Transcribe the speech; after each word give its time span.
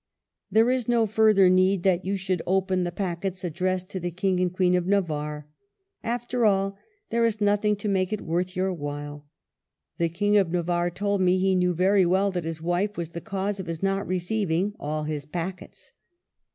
There 0.51 0.71
is 0.71 0.87
no 0.87 1.05
further 1.05 1.47
need 1.47 1.83
that 1.83 2.03
you 2.03 2.17
should 2.17 2.41
open 2.47 2.85
the 2.85 2.91
packets 2.91 3.43
addressed 3.43 3.91
to 3.91 3.99
the 3.99 4.09
King 4.09 4.39
and 4.39 4.51
Queen 4.51 4.73
of 4.73 4.87
Navarre. 4.87 5.47
After 6.03 6.43
all, 6.43 6.75
there 7.11 7.23
is 7.23 7.39
nothing 7.39 7.75
to 7.75 7.87
make 7.87 8.11
it 8.11 8.19
worth 8.19 8.55
your 8.55 8.73
while. 8.73 9.27
The 9.99 10.09
King 10.09 10.37
of 10.37 10.49
Navarre 10.49 10.89
told 10.89 11.21
me 11.21 11.37
he 11.37 11.53
knew 11.53 11.75
very 11.75 12.07
well 12.07 12.31
that 12.31 12.45
his 12.45 12.63
wife 12.63 12.97
was 12.97 13.11
the 13.11 13.21
cause 13.21 13.59
of 13.59 13.67
his 13.67 13.83
not 13.83 14.07
receiving 14.07 14.73
all 14.79 15.03
his 15.03 15.27
packets." 15.27 15.91